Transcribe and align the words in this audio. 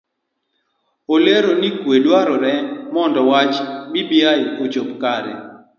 Olero 1.13 1.51
ni 1.61 1.69
kue 1.79 1.95
dwarore 2.05 2.53
mondo 2.93 3.19
wach 3.31 3.55
mar 3.63 3.85
bbi 4.05 4.17
ochop 4.63 4.89
kare. 5.01 5.33